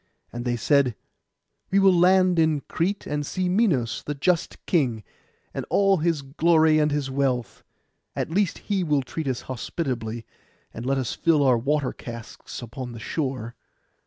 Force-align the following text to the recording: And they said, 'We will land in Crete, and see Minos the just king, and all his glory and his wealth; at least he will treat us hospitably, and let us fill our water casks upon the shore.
And 0.33 0.45
they 0.45 0.55
said, 0.55 0.95
'We 1.69 1.77
will 1.77 1.93
land 1.93 2.39
in 2.39 2.61
Crete, 2.61 3.05
and 3.05 3.23
see 3.23 3.47
Minos 3.47 4.01
the 4.01 4.15
just 4.15 4.57
king, 4.65 5.03
and 5.53 5.63
all 5.69 5.97
his 5.97 6.23
glory 6.23 6.79
and 6.79 6.89
his 6.89 7.11
wealth; 7.11 7.63
at 8.15 8.31
least 8.31 8.57
he 8.65 8.83
will 8.83 9.03
treat 9.03 9.27
us 9.27 9.41
hospitably, 9.41 10.25
and 10.73 10.87
let 10.87 10.97
us 10.97 11.13
fill 11.13 11.43
our 11.43 11.55
water 11.55 11.93
casks 11.93 12.63
upon 12.63 12.93
the 12.93 12.99
shore. 12.99 13.55